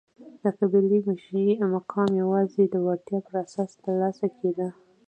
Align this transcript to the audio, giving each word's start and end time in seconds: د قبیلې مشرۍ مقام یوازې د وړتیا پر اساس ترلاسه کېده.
د 0.43 0.43
قبیلې 0.57 0.99
مشرۍ 1.07 1.47
مقام 1.75 2.09
یوازې 2.21 2.63
د 2.69 2.75
وړتیا 2.85 3.19
پر 3.27 3.33
اساس 3.43 3.71
ترلاسه 3.83 4.27
کېده. 4.37 4.67